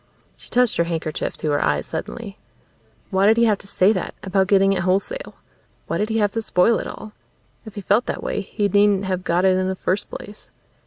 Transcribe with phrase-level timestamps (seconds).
[0.35, 2.39] She touched her handkerchief to her eyes suddenly.
[3.11, 5.35] Why did he have to say that, about getting it wholesale?
[5.85, 7.13] Why did he have to spoil it all?
[7.67, 10.49] If he felt that way he needn't have got it in the first place.